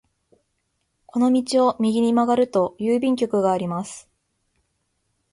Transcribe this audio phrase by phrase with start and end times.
[1.05, 4.09] この道を右に曲がると郵便局があります。